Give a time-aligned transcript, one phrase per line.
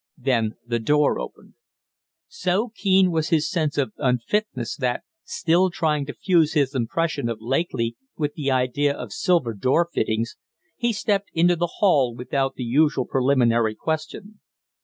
[0.17, 1.53] Then the door opened.
[2.27, 7.37] So keen was his sense of unfitness that, still trying to fuse his impression of
[7.39, 10.37] Lakely with the idea of silver door fittings,
[10.75, 14.39] he stepped into the hall without the usual preliminary question.